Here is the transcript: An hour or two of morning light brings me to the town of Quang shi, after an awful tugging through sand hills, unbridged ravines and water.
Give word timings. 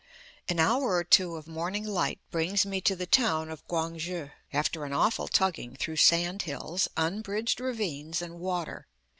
An 0.49 0.59
hour 0.59 0.95
or 0.95 1.03
two 1.03 1.35
of 1.35 1.45
morning 1.47 1.83
light 1.85 2.19
brings 2.31 2.65
me 2.65 2.81
to 2.81 2.95
the 2.95 3.05
town 3.05 3.51
of 3.51 3.67
Quang 3.67 3.99
shi, 3.99 4.31
after 4.51 4.83
an 4.83 4.93
awful 4.93 5.27
tugging 5.27 5.75
through 5.75 5.97
sand 5.97 6.41
hills, 6.41 6.87
unbridged 6.97 7.59
ravines 7.59 8.19
and 8.19 8.39
water. 8.39 8.87